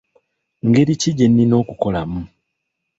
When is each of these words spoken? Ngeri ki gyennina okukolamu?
Ngeri 0.67 0.93
ki 1.01 1.09
gyennina 1.17 1.55
okukolamu? 1.61 2.21